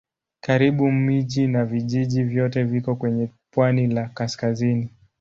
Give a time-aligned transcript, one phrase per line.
[0.41, 4.89] Karibu miji na vijiji vyote viko kwenye pwani la kaskazini.